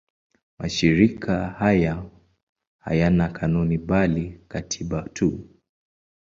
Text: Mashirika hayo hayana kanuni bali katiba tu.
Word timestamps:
Mashirika 0.59 1.47
hayo 1.59 2.11
hayana 2.79 3.25
kanuni 3.29 3.77
bali 3.77 4.25
katiba 4.49 5.01
tu. 5.15 5.29